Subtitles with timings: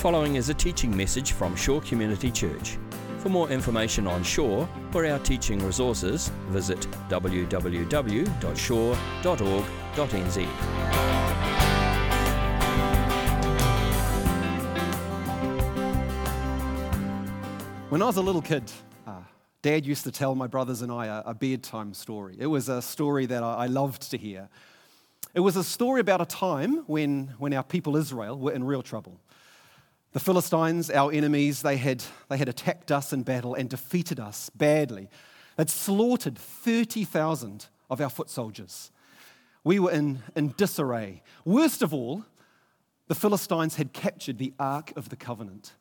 [0.00, 2.78] following is a teaching message from Shore Community Church.
[3.18, 6.80] For more information on Shore or our teaching resources, visit
[7.10, 7.50] www.shore.org.nz.
[17.90, 18.72] When I was a little kid,
[19.06, 19.20] uh,
[19.60, 22.36] Dad used to tell my brothers and I a, a bedtime story.
[22.38, 24.48] It was a story that I, I loved to hear.
[25.34, 28.80] It was a story about a time when, when our people Israel were in real
[28.80, 29.20] trouble.
[30.12, 34.50] The Philistines, our enemies, they had, they had attacked us in battle and defeated us
[34.50, 35.08] badly.
[35.56, 38.90] They'd slaughtered 30,000 of our foot soldiers.
[39.62, 41.22] We were in, in disarray.
[41.44, 42.24] Worst of all,
[43.08, 45.74] the Philistines had captured the Ark of the Covenant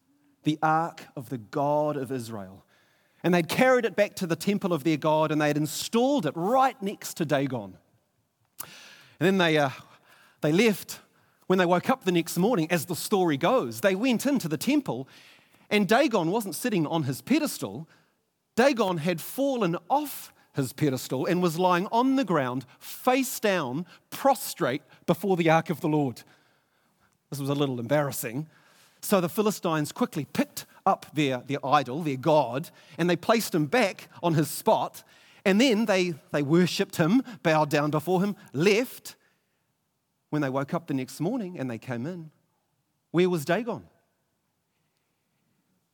[0.43, 2.65] the ark of the God of Israel.
[3.23, 6.25] And they'd carried it back to the temple of their God and they had installed
[6.25, 7.77] it right next to Dagon.
[9.19, 9.69] And then they, uh,
[10.41, 10.99] they left.
[11.49, 14.55] When they woke up the next morning, as the story goes, they went into the
[14.55, 15.07] temple
[15.71, 17.89] and Dagon wasn't sitting on his pedestal.
[18.55, 24.83] Dagon had fallen off his pedestal and was lying on the ground, face down, prostrate
[25.07, 26.21] before the ark of the Lord.
[27.31, 28.45] This was a little embarrassing.
[29.01, 33.65] So the Philistines quickly picked up their, their idol, their god, and they placed him
[33.65, 35.03] back on his spot.
[35.43, 39.15] And then they, they worshipped him, bowed down before him, left.
[40.29, 42.31] When they woke up the next morning and they came in,
[43.11, 43.85] where was Dagon?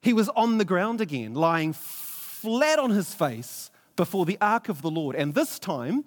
[0.02, 4.82] He was on the ground again, lying flat on his face before the ark of
[4.82, 5.16] the Lord.
[5.16, 6.06] And this time,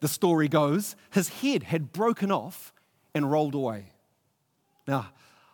[0.00, 2.72] the story goes, his head had broken off
[3.14, 3.92] and rolled away.
[4.86, 5.10] Now,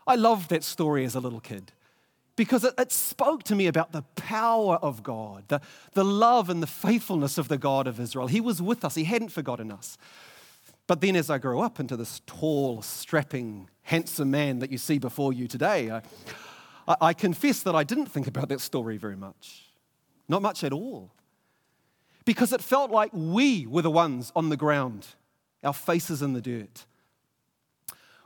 [0.06, 1.72] I loved that story as a little kid
[2.36, 5.60] because it, it, spoke to me about the power of God, the,
[5.92, 8.28] the love and the faithfulness of the God of Israel.
[8.28, 9.98] He was with us, He hadn't forgotten us.
[10.91, 14.98] But then, as I grew up into this tall, strapping, handsome man that you see
[14.98, 19.66] before you today, I, I, confess that I didn't think about that story very much.
[20.28, 21.12] Not much at all.
[22.25, 25.06] Because it felt like we were the ones on the ground,
[25.62, 26.87] our faces in the dirt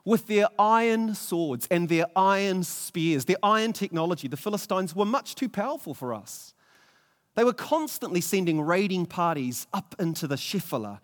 [0.07, 5.35] with their iron swords and their iron spears, their iron technology, the Philistines were much
[5.35, 6.55] too powerful for us.
[7.35, 11.01] They were constantly sending raiding parties up into the Shephelah,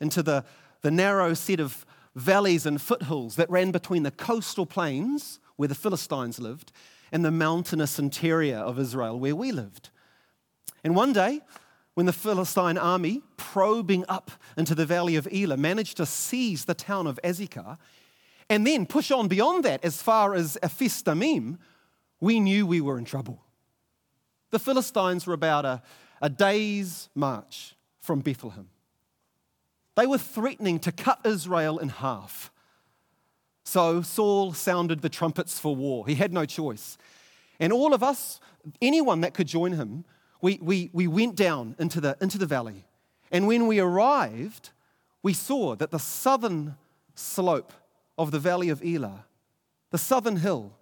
[0.00, 0.44] into the,
[0.82, 5.74] the narrow set of valleys and foothills that ran between the coastal plains where the
[5.74, 6.72] Philistines lived
[7.12, 9.90] and the mountainous interior of Israel where we lived.
[10.82, 11.40] And one day,
[11.94, 16.74] when the Philistine army, probing up into the valley of Elah, managed to seize the
[16.74, 17.78] town of Azekah,
[18.48, 21.58] and then push on beyond that as far as Ephes Dammim,
[22.20, 23.42] we knew we were in trouble.
[24.50, 25.82] The Philistines were about a,
[26.22, 28.68] a day's march from Bethlehem.
[29.96, 32.52] They were threatening to cut Israel in half.
[33.64, 36.06] So Saul sounded the trumpets for war.
[36.06, 36.96] He had no choice.
[37.58, 38.38] And all of us,
[38.80, 40.04] anyone that could join him,
[40.40, 42.84] we, we, we went down into the, into the valley.
[43.32, 44.70] And when we arrived,
[45.22, 46.76] we saw that the southern
[47.14, 47.72] slope
[48.18, 49.24] of the valley of Elah,
[49.90, 50.72] the southern hill,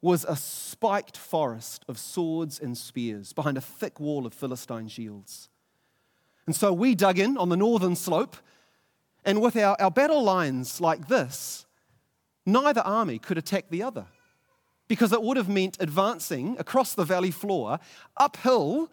[0.00, 5.48] was a spiked forest of swords and spears behind a thick wall of Philistine shields.
[6.46, 8.36] And so we dug in on the northern slope,
[9.24, 11.64] and with our, our battle lines like this,
[12.44, 14.06] neither army could attack the other
[14.86, 17.78] because it would have meant advancing across the valley floor
[18.16, 18.90] uphill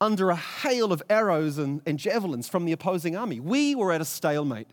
[0.00, 3.40] under a hail of arrows and, and javelins from the opposing army.
[3.40, 4.68] We were at a stalemate,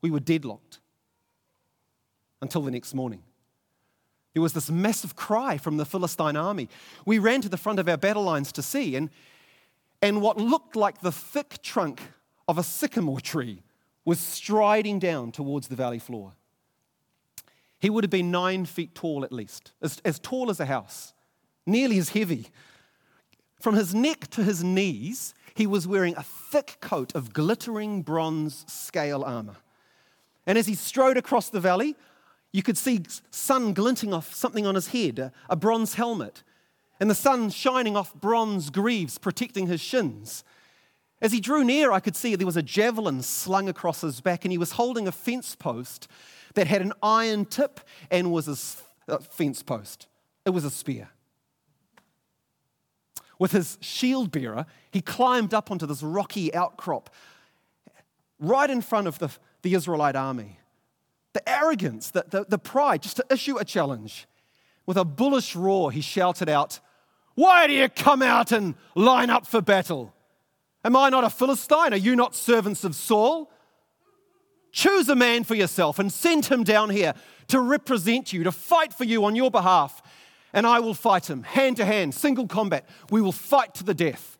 [0.00, 0.80] we were deadlocked
[2.40, 3.22] until the next morning.
[4.32, 6.68] There was this massive cry from the Philistine army.
[7.04, 9.10] We ran to the front of our battle lines to see, and,
[10.02, 12.02] and what looked like the thick trunk
[12.48, 13.62] of a sycamore tree
[14.04, 16.32] was striding down towards the valley floor.
[17.78, 21.14] He would have been nine feet tall at least, as, as tall as a house,
[21.64, 22.48] nearly as heavy.
[23.60, 28.64] From his neck to his knees, he was wearing a thick coat of glittering bronze
[28.66, 29.56] scale armor.
[30.46, 31.94] And as he strode across the valley,
[32.52, 36.42] you could see sun glinting off something on his head, a, a bronze helmet,
[37.02, 40.44] and the sun shining off bronze greaves protecting his shins.
[41.20, 44.44] As he drew near, I could see there was a javelin slung across his back,
[44.44, 46.06] and he was holding a fence post
[46.54, 50.06] that had an iron tip and was a uh, fence post.
[50.46, 51.08] It was a spear.
[53.36, 57.10] With his shield bearer, he climbed up onto this rocky outcrop
[58.38, 59.30] right in front of the,
[59.62, 60.60] the Israelite army
[61.32, 64.28] the arrogance, the, the, the pride, just to issue a challenge.
[64.86, 66.78] With a bullish roar, he shouted out,
[67.34, 70.14] Why do you come out and line up for battle?
[70.84, 71.92] Am I not a Philistine?
[71.92, 73.52] Are you not servants of Saul?
[74.72, 77.14] choose a man for yourself and send him down here
[77.48, 80.02] to represent you, to fight for you on your behalf.
[80.52, 82.88] And I will fight him hand to hand, single combat.
[83.10, 84.38] We will fight to the death.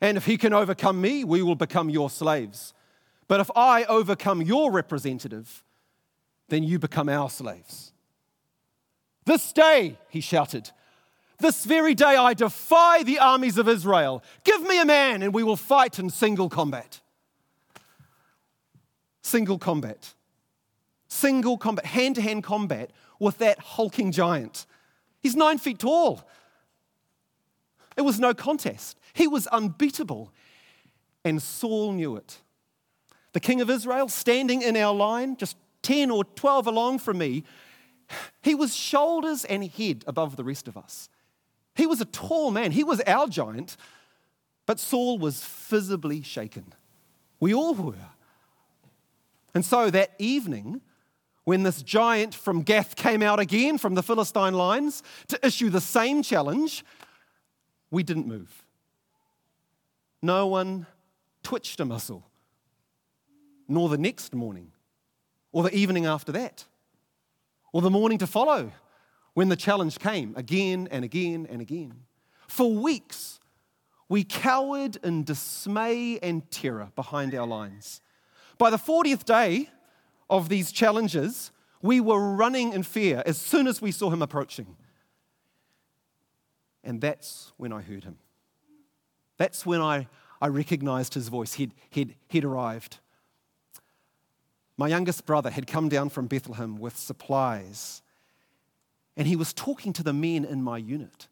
[0.00, 2.74] And if he can overcome me, we will become your slaves.
[3.26, 5.64] But if I overcome your representative,
[6.48, 7.92] then you become our slaves.
[9.24, 10.70] This day, he shouted,
[11.38, 14.22] this very day I defy the armies of Israel.
[14.44, 17.00] Give me a man and we will fight in single combat.
[19.22, 20.14] Single combat.
[21.08, 24.66] Single combat, hand to hand combat with that hulking giant.
[25.20, 26.26] He's nine feet tall.
[27.96, 28.98] It was no contest.
[29.12, 30.32] He was unbeatable.
[31.24, 32.38] And Saul knew it.
[33.32, 37.44] The king of Israel, standing in our line, just 10 or 12 along from me,
[38.42, 41.08] he was shoulders and head above the rest of us.
[41.74, 43.76] He was a tall man, he was our giant,
[44.66, 46.72] but Saul was visibly shaken.
[47.40, 47.94] We all were.
[49.54, 50.80] And so that evening,
[51.44, 55.80] when this giant from Gath came out again from the Philistine lines to issue the
[55.80, 56.84] same challenge,
[57.90, 58.64] we didn't move.
[60.22, 60.86] No one
[61.42, 62.24] twitched a muscle,
[63.68, 64.72] nor the next morning,
[65.52, 66.64] or the evening after that,
[67.72, 68.72] or the morning to follow
[69.34, 71.94] when the challenge came again and again and again.
[72.48, 73.40] For weeks,
[74.08, 78.00] we cowered in dismay and terror behind our lines.
[78.58, 79.70] By the 40th day
[80.30, 81.50] of these challenges,
[81.82, 84.76] we were running in fear as soon as we saw him approaching.
[86.84, 88.18] And that's when I heard him.
[89.36, 90.06] That's when I,
[90.40, 91.54] I recognized his voice.
[91.54, 92.98] He'd, he'd, he'd arrived.
[94.76, 98.02] My youngest brother had come down from Bethlehem with supplies
[99.16, 101.28] and he was talking to the men in my unit.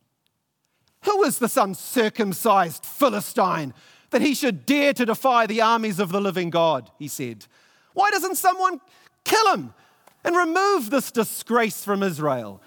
[1.05, 3.75] Who is this uncircumcised Philistine
[4.11, 6.91] that he should dare to defy the armies of the living God?
[6.99, 7.47] He said.
[7.95, 8.81] Why doesn't someone
[9.25, 9.75] kill him
[10.25, 12.63] and remove this disgrace from Israel?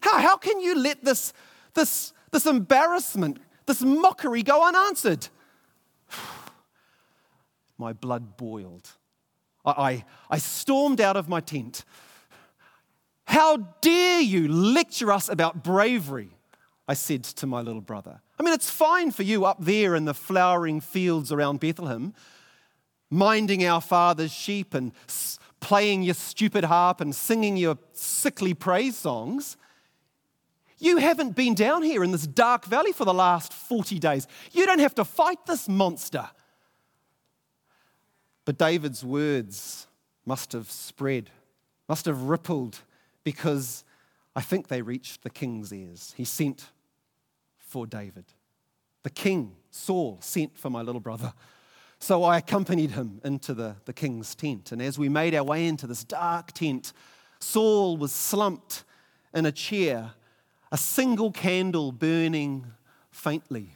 [0.00, 1.32] How, how can you let this,
[1.74, 5.28] this, this embarrassment, this mockery go unanswered?
[7.78, 8.88] my blood boiled.
[9.64, 11.84] I, I, I stormed out of my tent
[13.28, 16.30] how dare you lecture us about bravery?
[16.88, 18.22] I said to my little brother.
[18.40, 22.14] I mean, it's fine for you up there in the flowering fields around Bethlehem,
[23.10, 24.92] minding our father's sheep and
[25.60, 29.58] playing your stupid harp and singing your sickly praise songs.
[30.78, 34.26] You haven't been down here in this dark valley for the last 40 days.
[34.52, 36.30] You don't have to fight this monster.
[38.46, 39.86] But David's words
[40.24, 41.28] must have spread,
[41.86, 42.80] must have rippled
[43.24, 43.84] because
[44.34, 46.14] I think they reached the king's ears.
[46.16, 46.70] He sent
[47.58, 48.24] for David.
[49.02, 51.32] The king, Saul, sent for my little brother.
[51.98, 54.72] So I accompanied him into the, the king's tent.
[54.72, 56.92] And as we made our way into this dark tent,
[57.40, 58.84] Saul was slumped
[59.34, 60.12] in a chair,
[60.70, 62.66] a single candle burning
[63.10, 63.70] faintly.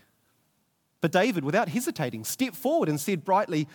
[1.01, 3.69] But David, without hesitating, stepped forward and said brightly,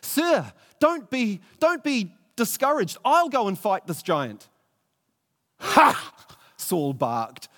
[0.00, 2.96] Sir, don't be, don't be discouraged.
[3.04, 4.48] I'll go and fight this giant.
[5.62, 6.12] Ha!
[6.56, 7.48] Saul barked.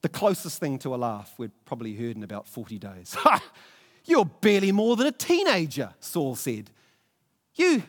[0.00, 3.14] The closest thing to a laugh we'd probably heard in about 40 days.
[3.14, 3.42] Ha!
[4.04, 6.70] You're barely more than a teenager, Saul said.
[7.54, 7.82] You,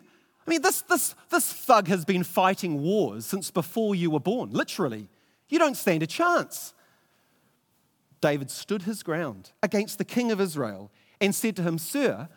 [0.46, 4.52] I mean, this, this, this thug has been fighting wars since before you were born,
[4.52, 5.08] literally.
[5.50, 6.74] You don't stand a chance.
[8.22, 12.30] David stood his ground against the king of Israel and said to him, Sir,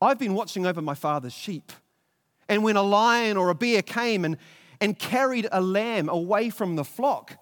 [0.00, 1.72] I've been watching over my father's sheep.
[2.48, 4.36] And when a lion or a bear came and,
[4.80, 7.36] and carried a lamb away from the flock.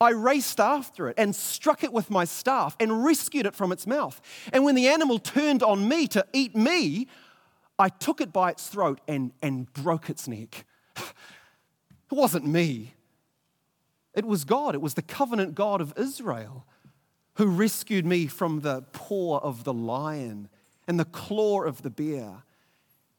[0.00, 3.86] I raced after it and struck it with my staff and rescued it from its
[3.86, 4.20] mouth.
[4.52, 7.08] And when the animal turned on me to eat me,
[7.78, 10.64] I took it by its throat and, and broke its neck.
[12.12, 12.94] It wasn't me,
[14.14, 14.74] it was God.
[14.74, 16.66] It was the covenant God of Israel
[17.36, 20.48] who rescued me from the paw of the lion
[20.86, 22.44] and the claw of the bear.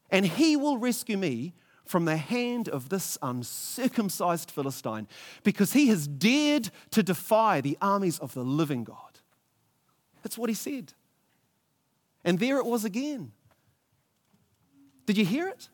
[0.09, 1.53] And He will rescue me
[1.85, 5.07] from the hand of this uncircumcised Philistine
[5.43, 8.97] because he has dared to defy the armies of the living God.
[10.23, 10.93] That's what he said.
[12.23, 13.31] And there it was again.
[15.05, 15.69] Did you hear it?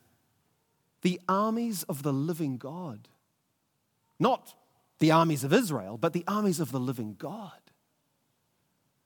[1.02, 3.08] The armies of the living God.
[4.20, 4.54] Not
[5.00, 7.54] the armies of Israel, but the armies of the living God.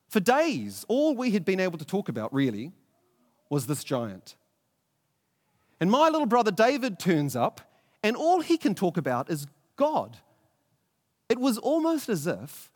[0.10, 2.72] For days, all we had been able to talk about really
[3.50, 4.36] was this giant.
[5.80, 7.62] And my little brother David turns up,
[8.04, 10.18] and all he can talk about is God.
[11.28, 12.72] It was almost as if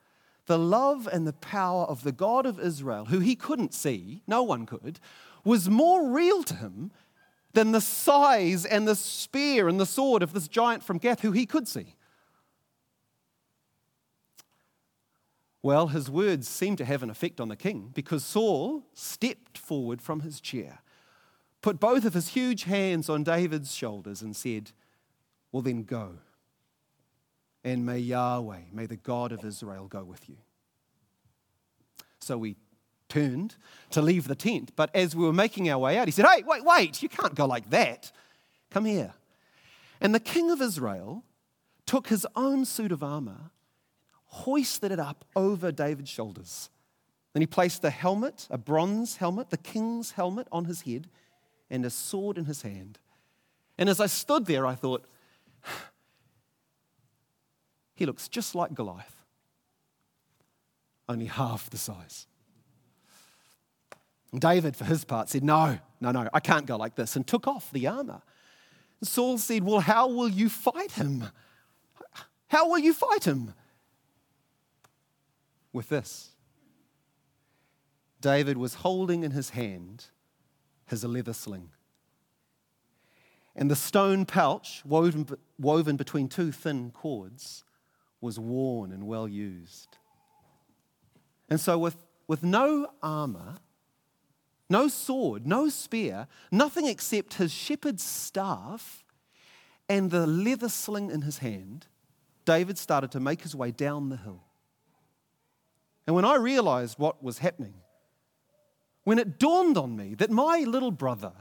[0.48, 4.42] the love and the power of the God of Israel, who he couldn't see, no
[4.42, 5.00] one could,
[5.44, 6.92] was more real to him
[7.54, 11.32] than the size and the spear and the sword of this giant from Gath who
[11.32, 11.96] he could see.
[15.62, 20.02] Well, his words seemed to have an effect on the king because Saul stepped forward
[20.02, 20.80] from his chair,
[21.62, 24.72] put both of his huge hands on David's shoulders, and said,
[25.52, 26.20] Well, then go.
[27.64, 30.38] And may Yahweh, may the God of Israel go with you.
[32.20, 32.56] So we
[33.10, 33.56] turned
[33.92, 36.44] to leave the tent, but as we were making our way out, he said, Hey,
[36.46, 38.12] wait, wait, you can't go like that.
[38.70, 39.14] Come here.
[40.00, 41.24] And the king of Israel
[41.86, 43.52] took his own suit of armor
[44.30, 46.70] hoisted it up over David's shoulders.
[47.34, 51.08] Then he placed the helmet, a bronze helmet, the king's helmet on his head,
[51.70, 53.00] and a sword in his hand.
[53.78, 55.06] And as I stood there, I thought,
[57.96, 59.24] he looks just like Goliath,
[61.08, 62.28] only half the size.
[64.38, 67.48] David, for his part, said, No, no, no, I can't go like this, and took
[67.48, 68.22] off the armor.
[69.00, 71.26] And Saul said, Well, how will you fight him?
[72.48, 73.54] How will you fight him?
[75.74, 76.32] with this
[78.22, 80.08] David was holding in his hand
[80.90, 81.70] his leather sling.
[83.56, 85.28] And the stone pouch, woven,
[85.60, 87.64] woven between two thin cords,
[88.22, 89.98] was worn and well used.
[91.50, 93.56] And so, with, with no armor,
[94.70, 99.04] no sword, no spear, nothing except his shepherd's staff
[99.88, 101.88] and the leather sling in his hand,
[102.46, 104.44] David started to make his way down the hill.
[106.06, 107.74] And when I realized what was happening,
[109.10, 111.34] when it dawned on me that my little brother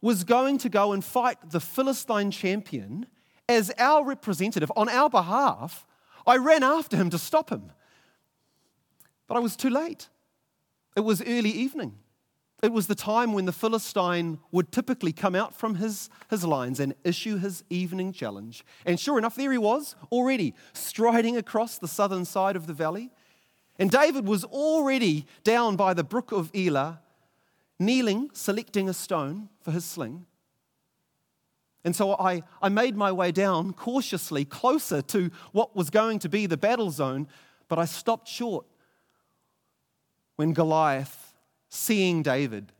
[0.00, 3.06] was going to go and fight the Philistine champion
[3.48, 5.86] as our representative on our behalf,
[6.26, 7.70] I ran after him to stop him.
[9.28, 10.08] But I was too late.
[10.96, 12.00] It was early evening.
[12.60, 16.80] It was the time when the Philistine would typically come out from his, his lines
[16.80, 18.64] and issue his evening challenge.
[18.84, 23.12] And sure enough, there he was, already striding across the southern side of the valley.
[23.82, 27.00] And David was already down by the brook of Elah,
[27.80, 30.24] kneeling, selecting a stone for his sling.
[31.82, 36.28] And so I, I made my way down cautiously, closer to what was going to
[36.28, 37.26] be the battle zone,
[37.66, 38.66] but I stopped short
[40.36, 41.34] when Goliath,
[41.68, 42.70] seeing David,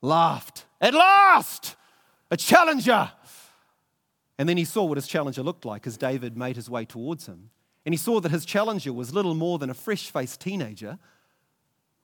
[0.00, 0.64] laughed.
[0.80, 1.74] At last!
[2.30, 3.10] A challenger!
[4.38, 7.26] And then he saw what his challenger looked like as David made his way towards
[7.26, 7.50] him.
[7.84, 10.98] And he saw that his challenger was little more than a fresh faced teenager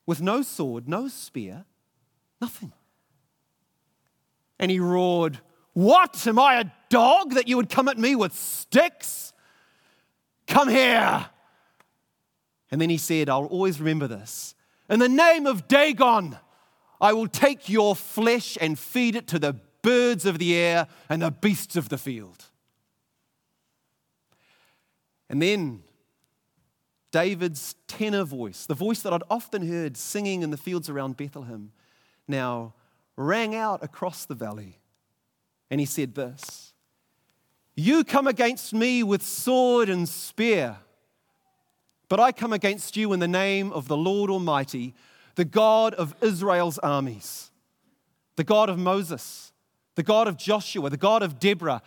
[0.07, 1.65] with no sword, no spear,
[2.41, 2.73] nothing.
[4.59, 5.39] And he roared,
[5.73, 6.27] What?
[6.27, 9.33] Am I a dog that you would come at me with sticks?
[10.47, 11.27] Come here.
[12.71, 14.55] And then he said, I'll always remember this.
[14.89, 16.37] In the name of Dagon,
[17.01, 21.23] I will take your flesh and feed it to the birds of the air and
[21.23, 22.50] the beasts of the field.
[25.31, 25.85] And then
[27.13, 31.71] David's tenor voice, the voice that I'd often heard singing in the fields around Bethlehem,
[32.27, 32.75] now
[33.17, 34.81] rang out across the valley.
[35.71, 36.75] And he said this
[37.77, 40.79] You come against me with sword and spear,
[42.09, 44.95] but I come against you in the name of the Lord Almighty,
[45.37, 47.53] the God of Israel's armies,
[48.35, 49.53] the God of Moses,
[49.95, 51.83] the God of Joshua, the God of Deborah,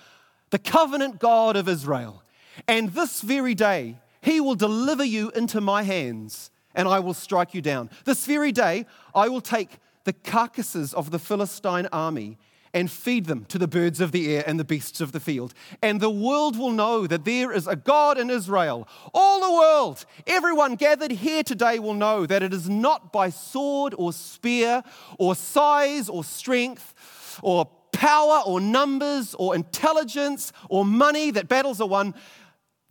[0.49, 2.22] the covenant God of Israel.
[2.67, 7.53] And this very day, he will deliver you into my hands, and I will strike
[7.53, 7.89] you down.
[8.05, 12.37] This very day, I will take the carcasses of the Philistine army
[12.73, 15.53] and feed them to the birds of the air and the beasts of the field.
[15.81, 18.87] And the world will know that there is a God in Israel.
[19.13, 23.93] All the world, everyone gathered here today will know that it is not by sword
[23.97, 24.81] or spear
[25.19, 26.95] or size or strength
[27.43, 32.15] or power or numbers or intelligence or money that battles are won.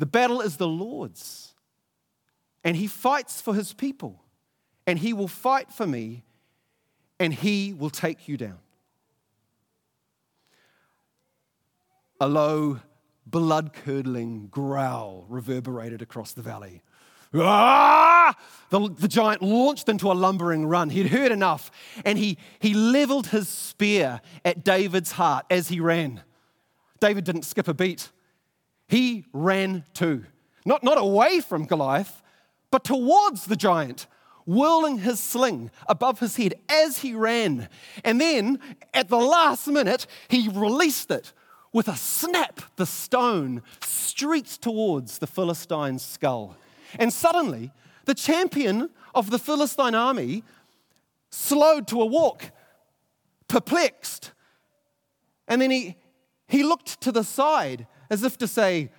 [0.02, 1.54] The battle is the Lord's.
[2.64, 4.20] And He fights for His people.
[4.84, 6.24] And He will fight for me.
[7.20, 8.58] And He will take you down.
[12.20, 12.80] A low,
[13.26, 16.82] blood curdling growl reverberated across the valley.
[17.32, 18.34] Ah!
[18.70, 20.90] The, the, giant launched into a lumbering run.
[20.90, 21.70] He'd heard enough,
[22.04, 26.22] and he, he leveled his spear at David's heart as he ran.
[26.98, 28.10] David didn't skip a beat
[28.92, 30.26] he ran too.
[30.66, 32.22] Not, not away from Goliath,
[32.70, 34.06] but towards the giant,
[34.44, 37.70] whirling his sling above his head as he ran.
[38.04, 38.60] And then,
[38.92, 41.32] at the last minute, he released it.
[41.72, 46.54] With a snap, the stone streaked towards the Philistine's skull.
[46.98, 47.72] And suddenly,
[48.04, 50.44] the champion of the Philistine army
[51.30, 52.50] slowed to a walk
[53.48, 54.32] perplexed.
[55.48, 55.96] And then he,
[56.46, 58.90] he looked to the side as if to say,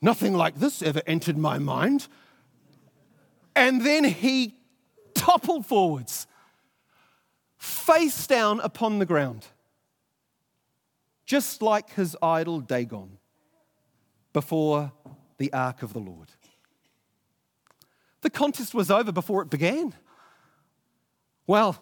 [0.00, 2.08] Nothing like this ever entered my mind.
[3.54, 4.56] And then he
[5.14, 6.26] toppled forwards,
[7.56, 9.46] face down upon the ground,
[11.24, 13.18] just like his idol Dagon
[14.32, 14.90] before
[15.38, 16.30] the ark of the Lord.
[18.22, 19.94] The contest was over before it began.
[21.46, 21.80] Well,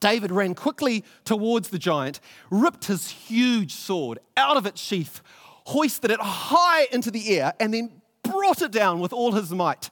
[0.00, 2.18] David ran quickly towards the giant,
[2.50, 5.22] ripped his huge sword out of its sheath,
[5.72, 9.90] hoisted it high into the air, and then brought it down with all his might.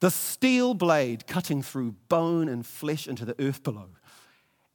[0.00, 3.88] The steel blade cutting through bone and flesh into the earth below.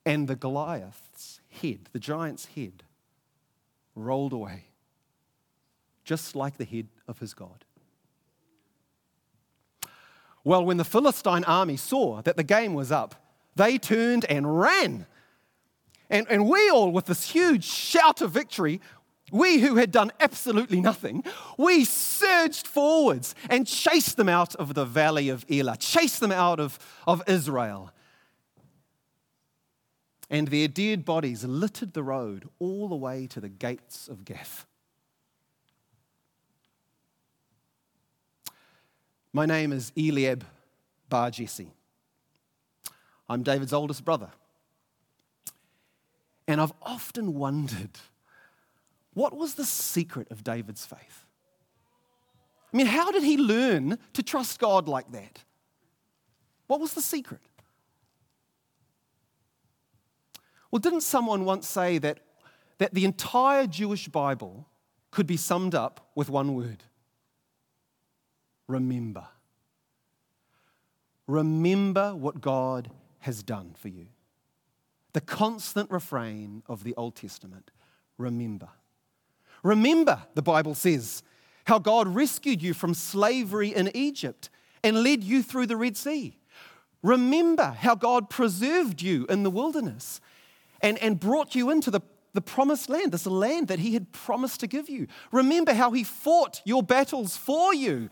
[0.06, 2.84] And the Goliath's head, the giant's head,
[3.96, 4.66] rolled away,
[6.04, 7.66] just like the head of his God.
[10.44, 13.14] Well, when the Philistine army saw that the game was up,
[13.56, 15.06] they turned and ran.
[16.10, 18.82] And, and we all, with this huge shout of victory,
[19.32, 21.24] we who had done absolutely nothing,
[21.58, 26.60] we surged forwards and chased them out of the valley of Elah, chased them out
[26.60, 27.92] of, of Israel.
[30.30, 34.66] And their dead bodies littered the road all the way to the gates of Gath.
[39.34, 40.46] My name is Eliab
[41.10, 41.72] Bar Jesse.
[43.30, 44.30] I'm David's oldest brother.
[46.48, 47.98] And I've often wondered
[49.14, 51.26] what was the secret of David's faith?
[52.74, 55.44] I mean, how did he learn to trust God like that?
[56.68, 57.42] What was the secret?
[60.72, 62.22] Well, didn't someone once say that,
[62.78, 64.68] that the entire Jewish Bible
[65.12, 66.84] could be summed up with one word?
[68.68, 69.28] Remember.
[71.28, 72.90] Remember what God
[73.20, 74.08] has done for you.
[75.12, 77.70] The constant refrain of the Old Testament
[78.18, 78.70] remember.
[79.64, 81.24] Remember, the Bible says,
[81.66, 84.50] how God rescued you from slavery in Egypt
[84.84, 86.38] and led you through the Red Sea.
[87.04, 90.22] Remember how God preserved you in the wilderness
[90.82, 92.02] and, and brought you into the,
[92.34, 95.08] the promised land, this land that He had promised to give you.
[95.32, 98.10] Remember how He fought your battles for you.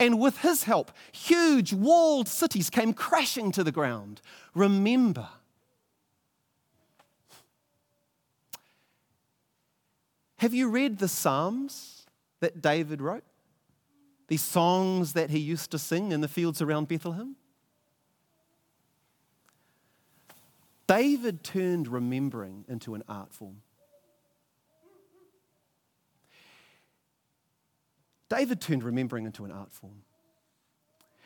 [0.00, 4.20] And with His help, huge walled cities came crashing to the ground.
[4.54, 5.28] Remember
[10.38, 12.06] Have you read the Psalms
[12.40, 13.24] that David wrote?
[14.28, 17.36] These songs that he used to sing in the fields around Bethlehem?
[20.86, 23.62] David turned remembering into an art form.
[28.28, 30.02] David turned remembering into an art form.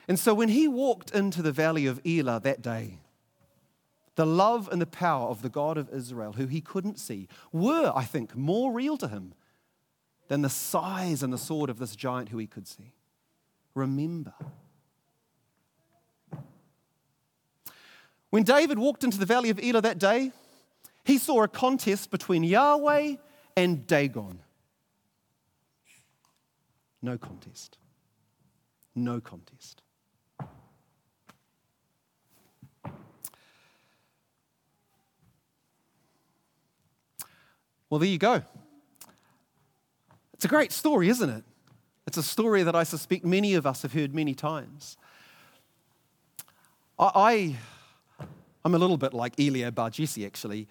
[0.06, 2.98] And so when he walked into the valley of Elah that day,
[4.18, 7.92] the love and the power of the God of Israel, who he couldn't see, were,
[7.94, 9.32] I think, more real to him
[10.26, 12.94] than the size and the sword of this giant who he could see.
[13.76, 14.34] Remember.
[18.30, 20.32] When David walked into the valley of Elah that day,
[21.04, 23.14] he saw a contest between Yahweh
[23.56, 24.40] and Dagon.
[27.00, 27.78] No contest.
[28.96, 29.80] No contest.
[37.90, 38.42] Well, there you go.
[40.34, 41.44] It's a great story, isn't it?
[42.06, 44.98] It's a story that I suspect many of us have heard many times.
[46.98, 47.56] I, I,
[48.64, 50.68] am a little bit like Eliab Bar Jesse, actually.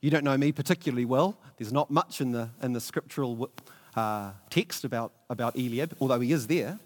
[0.00, 1.36] You don't know me particularly well.
[1.56, 3.50] There's not much in the, in the scriptural
[3.96, 6.78] uh, text about, about Eliab, although he is there.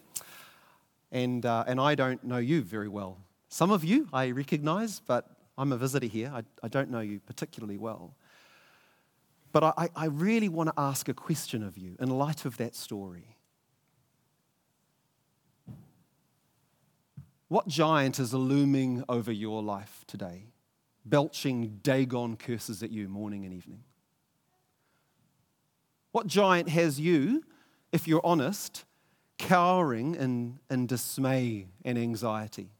[1.11, 3.19] And, uh, and I don't know you very well.
[3.47, 6.31] Some of you I recognize, but I'm a visitor here.
[6.33, 8.15] I, I don't know you particularly well.
[9.53, 12.75] But I, I really want to ask a question of you in light of that
[12.75, 13.37] story.
[17.49, 20.47] What giant is looming over your life today,
[21.05, 23.83] belching Dagon curses at you morning and evening?
[26.11, 27.43] What giant has you,
[27.91, 28.85] if you're honest,
[29.37, 32.71] cowering in, in dismay and anxiety?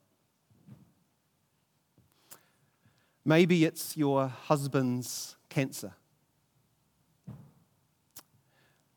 [3.23, 5.93] Maybe it's your husband's cancer.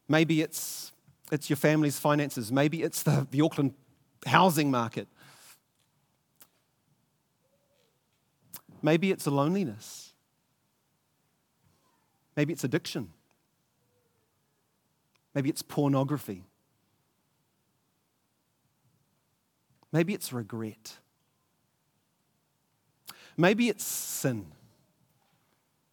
[0.08, 0.92] Maybe it's,
[1.32, 2.52] it's your family's finances.
[2.52, 3.74] Maybe it's the, the Auckland
[4.26, 5.08] housing market.
[8.82, 10.12] Maybe it's a loneliness.
[12.36, 13.12] Maybe it's addiction.
[15.34, 16.44] Maybe it's pornography.
[19.92, 20.98] Maybe it's regret.
[23.36, 24.52] Maybe it's sin.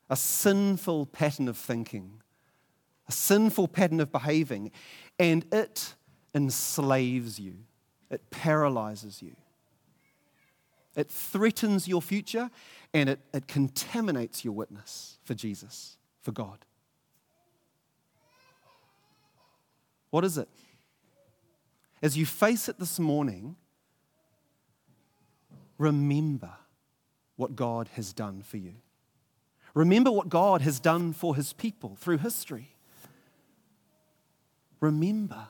[0.09, 2.21] a sinful pattern of thinking,
[3.07, 4.71] a sinful pattern of behaving,
[5.19, 5.95] and it
[6.33, 7.55] enslaves you,
[8.09, 9.35] it paralyzes you.
[10.95, 12.51] It threatens your future
[12.93, 16.65] and it, it contaminates your witness for Jesus, for God.
[20.11, 20.47] What is it?
[22.03, 23.55] As you face it this morning,
[25.79, 26.51] remember
[27.35, 28.75] what God has done for you.
[29.73, 32.72] Remember what God has done for his people through history.
[34.83, 35.47] Remember.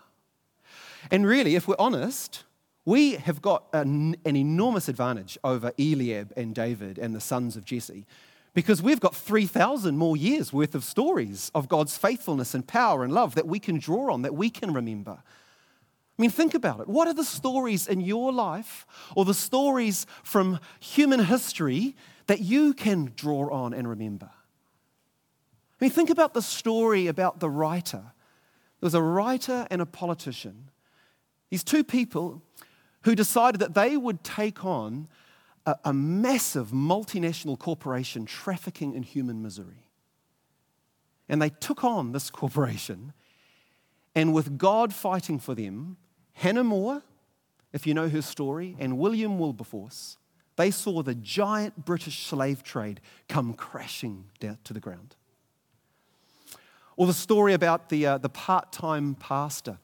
[1.09, 2.43] And really, if we're honest,
[2.85, 7.65] we have got an, an, enormous advantage over Eliab and David and the sons of
[7.65, 8.05] Jesse
[8.53, 13.11] because we've got 3,000 more years worth of stories of God's faithfulness and power and
[13.11, 15.17] love that we can draw on, that we can remember.
[15.17, 16.87] I mean, think about it.
[16.87, 21.95] What are the stories in your life or the stories from human history
[22.27, 24.29] that you can draw on and remember?
[24.29, 28.12] I mean, think about the story about the writer.
[28.83, 30.69] There was a writer and a politician.
[31.49, 32.41] These two people
[33.03, 35.07] who decided that they would take on
[35.65, 39.87] a, a massive multinational corporation trafficking in human misery.
[41.29, 43.13] And they took on this corporation,
[44.15, 45.95] and with God fighting for them,
[46.33, 47.03] Hannah More,
[47.71, 50.17] if you know her story, and William Wilberforce,
[50.57, 55.15] they saw the giant British slave trade come crashing down to the ground.
[56.95, 59.77] Or the story about the, uh, the part time pastor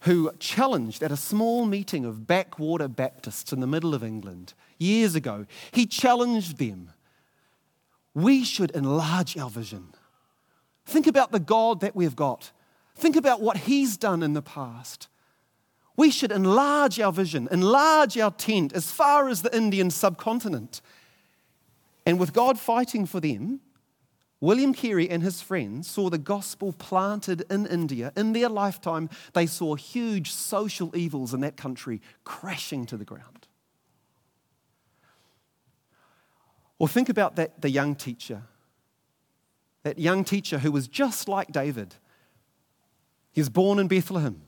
[0.00, 5.14] who challenged at a small meeting of backwater Baptists in the middle of England years
[5.14, 5.46] ago.
[5.72, 6.90] He challenged them.
[8.12, 9.94] We should enlarge our vision.
[10.84, 12.52] Think about the God that we've got.
[12.94, 15.08] Think about what He's done in the past.
[15.96, 20.82] We should enlarge our vision, enlarge our tent as far as the Indian subcontinent.
[22.04, 23.60] And with God fighting for them,
[24.44, 28.12] William Carey and his friends saw the gospel planted in India.
[28.14, 33.48] In their lifetime, they saw huge social evils in that country crashing to the ground.
[36.78, 38.42] Or think about that, the young teacher,
[39.82, 41.94] that young teacher who was just like David.
[43.32, 44.42] He was born in Bethlehem.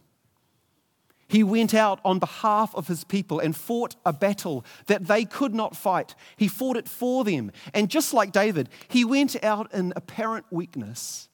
[1.29, 5.55] He went out on behalf of his people and fought a battle that they could
[5.55, 6.15] not fight.
[6.37, 7.51] He fought it for them.
[7.75, 11.29] And just like David, he went out in apparent weakness,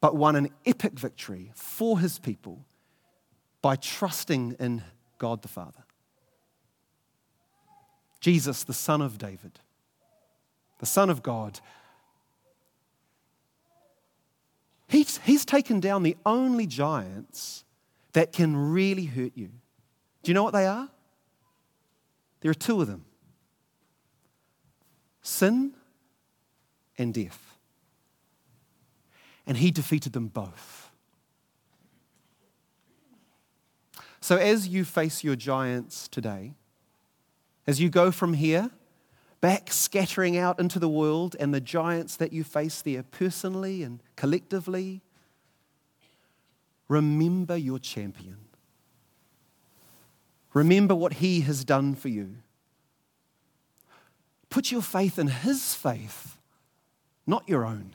[0.00, 2.64] but won an epic victory for his people
[3.60, 4.82] by trusting in
[5.18, 5.84] God the Father.
[8.20, 9.60] Jesus, the Son of David,
[10.78, 11.60] the Son of God,
[14.88, 17.64] He's, he's taken down the only giants
[18.14, 19.50] that can really hurt you.
[20.22, 20.88] Do you know what they are?
[22.40, 23.04] There are two of them
[25.20, 25.74] sin
[26.96, 27.54] and death.
[29.46, 30.90] And he defeated them both.
[34.20, 36.54] So, as you face your giants today,
[37.66, 38.70] as you go from here
[39.40, 44.00] back scattering out into the world and the giants that you face there personally and
[44.16, 45.00] collectively,
[46.88, 48.38] remember your champion.
[50.54, 52.36] Remember what he has done for you.
[54.50, 56.38] Put your faith in his faith,
[57.26, 57.94] not your own.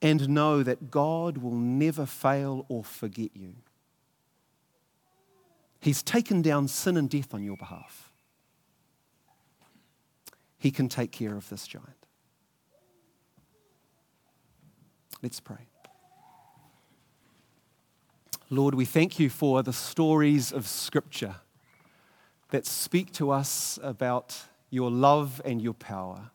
[0.00, 3.54] And know that God will never fail or forget you.
[5.84, 8.10] He's taken down sin and death on your behalf.
[10.56, 12.06] He can take care of this giant.
[15.22, 15.68] Let's pray.
[18.48, 21.36] Lord, we thank you for the stories of Scripture
[22.48, 26.30] that speak to us about your love and your power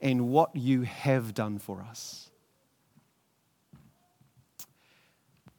[0.00, 2.28] and what you have done for us.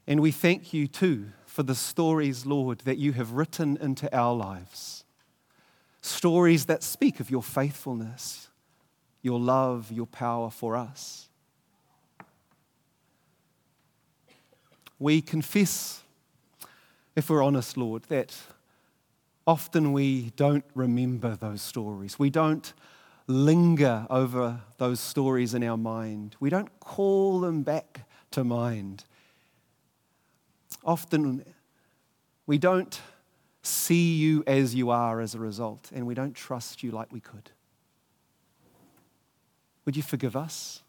[0.06, 4.36] And we thank you too for the stories, Lord, that you have written into our
[4.36, 5.06] lives.
[6.02, 8.50] Stories that speak of your faithfulness,
[9.22, 11.30] your love, your power for us.
[15.00, 16.02] We confess,
[17.16, 18.36] if we're honest, Lord, that
[19.48, 22.20] often we don't remember those stories.
[22.20, 22.74] We don't
[23.28, 26.36] linger over those stories in our mind.
[26.42, 29.06] We don't call them back to mind
[30.86, 31.44] often
[32.46, 33.02] we don't
[33.64, 37.20] see you as you are as a result, and we don't trust you like we
[37.20, 37.50] could.
[39.86, 40.82] Would you forgive us?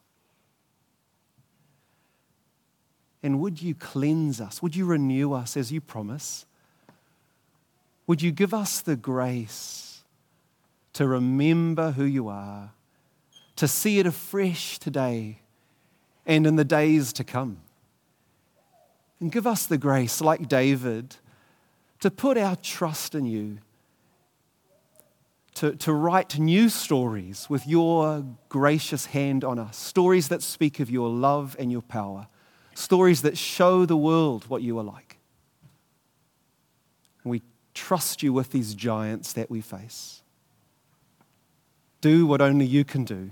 [3.23, 4.63] And would you cleanse us?
[4.63, 6.47] Would you renew us as you promise?
[8.07, 10.03] Would you give us the grace
[10.93, 12.71] to remember who you are,
[13.57, 15.41] to see it afresh today
[16.25, 17.59] and in the days to come?
[19.21, 21.17] And give us the grace, like David,
[22.01, 23.59] to put our trust in you,
[25.55, 30.91] to, to write new stories with your gracious hand on us, stories that speak of
[30.91, 32.29] your love and your power,
[32.75, 35.17] stories that show the world what you are like.
[37.25, 40.23] And we trust you with these giants that we face.
[42.03, 43.31] Do what only you can do,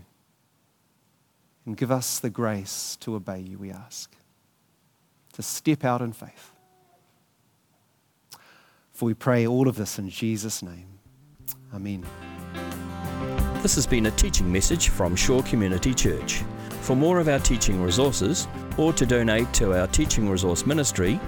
[1.66, 4.10] and give us the grace to obey you, we ask
[5.34, 6.52] to step out in faith.
[8.92, 10.86] For we pray all of this in Jesus' name.
[11.74, 12.06] Amen.
[13.60, 16.42] This has been a teaching message from Shore Community Church.
[16.82, 18.46] For more of our teaching resources,
[18.78, 21.18] or to donate to our teaching resource ministry,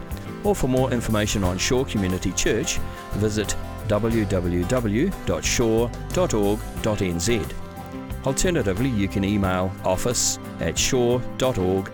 [0.45, 2.79] or for more information on Shore Community Church,
[3.15, 3.57] visit
[3.89, 4.37] www.shore.org.nz.
[8.27, 11.87] Alternatively, you can email office at shore.org.nz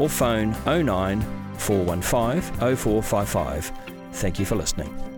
[0.00, 1.20] or phone 09
[1.58, 3.72] 415 0455.
[4.12, 5.09] Thank you for listening.